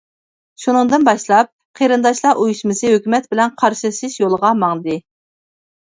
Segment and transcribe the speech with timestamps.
[0.61, 1.51] شۇنىڭدىن باشلاپ،
[1.81, 5.03] قېرىنداشلار ئۇيۇشمىسى ھۆكۈمەت بىلەن قارشىلىشىش يولىغا ماڭدى.